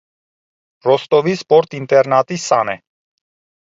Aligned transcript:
Ռոստովի 0.87 1.37
սպորտինտերնատի 1.43 2.43
սան 2.49 2.77
է։ 2.77 2.79